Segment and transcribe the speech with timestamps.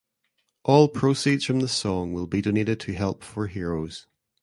[0.63, 4.07] All proceeds from the song will be donated to "Help for Heroes".